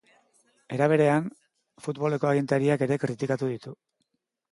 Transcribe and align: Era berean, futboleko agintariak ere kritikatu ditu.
Era 0.77 0.85
berean, 0.93 1.27
futboleko 1.87 2.31
agintariak 2.31 2.85
ere 2.87 2.97
kritikatu 3.05 3.51
ditu. 3.53 3.75